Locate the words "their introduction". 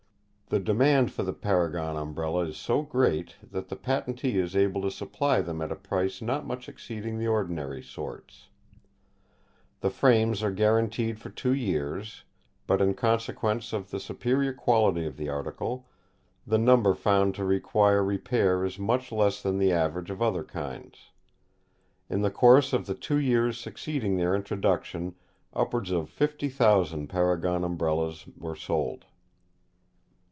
24.17-25.15